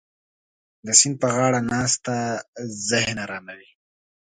[0.85, 2.15] د سیند په غاړه ناسته
[2.89, 3.69] ذهن اراموي.